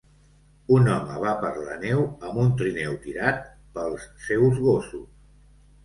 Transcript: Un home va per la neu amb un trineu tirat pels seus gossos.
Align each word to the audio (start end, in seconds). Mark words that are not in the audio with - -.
Un 0.77 0.89
home 0.93 1.17
va 1.23 1.33
per 1.43 1.51
la 1.67 1.77
neu 1.85 2.01
amb 2.09 2.41
un 2.47 2.51
trineu 2.63 2.99
tirat 3.07 3.47
pels 3.79 4.11
seus 4.29 4.63
gossos. 4.69 5.11